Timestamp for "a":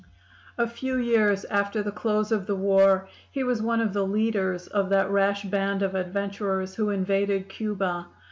0.57-0.65